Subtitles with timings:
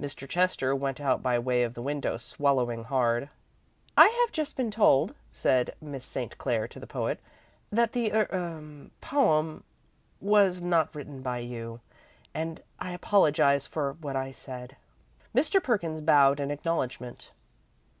[0.00, 0.28] Mr.
[0.28, 3.28] Chester went out by way of the window, swallowing hard.
[3.96, 6.36] "I have just been told," said Miss St.
[6.38, 7.20] Clair to the poet,
[7.70, 8.60] "that the er
[9.00, 9.62] poem
[10.20, 11.78] was not written by you,
[12.34, 14.76] and I apologise for what I said."
[15.32, 15.62] Mr.
[15.62, 17.30] Perkins bowed in acknowledgment.